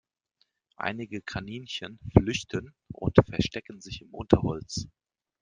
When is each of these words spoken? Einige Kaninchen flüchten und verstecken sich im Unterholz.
Einige 0.77 1.21
Kaninchen 1.21 1.99
flüchten 2.17 2.73
und 2.91 3.17
verstecken 3.23 3.81
sich 3.81 4.01
im 4.01 4.11
Unterholz. 4.15 4.87